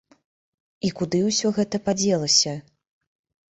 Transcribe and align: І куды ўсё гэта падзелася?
І 0.89 0.91
куды 1.01 1.19
ўсё 1.27 1.53
гэта 1.59 1.81
падзелася? 1.91 2.57